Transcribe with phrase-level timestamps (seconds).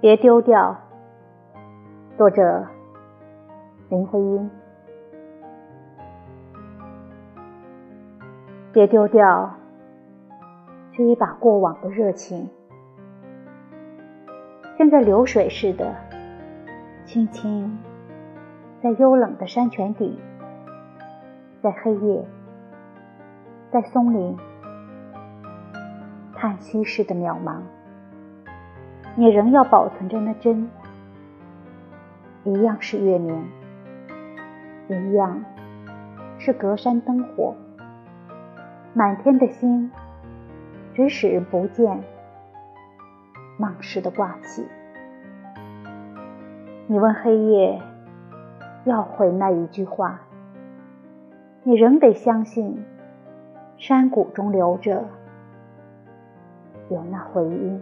[0.00, 0.76] 别丢掉。
[2.16, 2.66] 作者：
[3.90, 4.59] 林徽因。
[8.72, 9.52] 别丢掉
[10.92, 12.48] 这一把过往的热情，
[14.78, 15.92] 像在流水似的，
[17.04, 17.76] 轻轻
[18.80, 20.16] 在幽冷的山泉底，
[21.60, 22.24] 在黑夜，
[23.72, 24.36] 在松林，
[26.36, 27.56] 叹息似的渺茫。
[29.16, 30.70] 你仍要保存着那真，
[32.44, 33.44] 一样是月明，
[34.88, 35.44] 一样
[36.38, 37.52] 是隔山灯火，
[38.92, 39.90] 满天的星，
[40.94, 42.02] 只使人不见
[43.56, 44.66] 梦似的挂起。
[46.88, 47.80] 你问黑夜
[48.84, 50.20] 要回那一句话，
[51.62, 52.84] 你仍得相信
[53.76, 55.04] 山谷中留着
[56.88, 57.80] 有那回音。